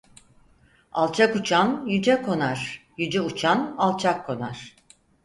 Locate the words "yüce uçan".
2.97-3.75